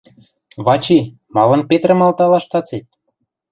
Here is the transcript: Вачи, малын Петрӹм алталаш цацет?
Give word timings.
Вачи, 0.65 0.99
малын 1.35 1.61
Петрӹм 1.69 1.99
алталаш 2.05 2.45
цацет? 2.51 2.85